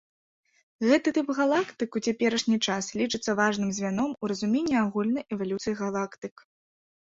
Гэты 0.87 1.09
тып 1.17 1.27
галактык 1.39 1.91
ў 1.99 2.11
цяперашні 2.11 2.57
час 2.69 2.83
лічыцца 3.01 3.31
важным 3.41 3.69
звяном 3.81 4.17
у 4.23 4.31
разуменні 4.33 4.75
агульнай 4.83 5.23
эвалюцыі 5.39 5.73
галактык. 5.85 6.35